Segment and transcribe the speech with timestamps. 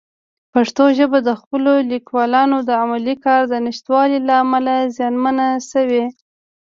[0.53, 6.03] پښتو ژبه د خپلو لیکوالانو د علمي کار د نشتوالي له امله زیانمنه شوې.